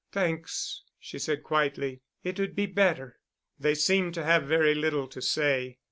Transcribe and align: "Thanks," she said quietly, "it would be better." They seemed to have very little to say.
"Thanks," 0.11 0.81
she 0.99 1.19
said 1.19 1.43
quietly, 1.43 2.01
"it 2.23 2.39
would 2.39 2.55
be 2.55 2.65
better." 2.65 3.19
They 3.59 3.75
seemed 3.75 4.15
to 4.15 4.23
have 4.23 4.45
very 4.47 4.73
little 4.73 5.07
to 5.07 5.21
say. 5.21 5.77